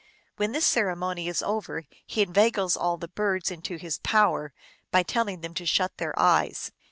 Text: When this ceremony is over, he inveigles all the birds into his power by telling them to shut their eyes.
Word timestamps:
When 0.37 0.51
this 0.51 0.65
ceremony 0.65 1.27
is 1.27 1.43
over, 1.43 1.83
he 2.07 2.23
inveigles 2.23 2.75
all 2.75 2.97
the 2.97 3.07
birds 3.09 3.51
into 3.51 3.75
his 3.77 3.99
power 3.99 4.51
by 4.89 5.03
telling 5.03 5.41
them 5.41 5.53
to 5.53 5.65
shut 5.67 5.97
their 5.97 6.17
eyes. 6.19 6.71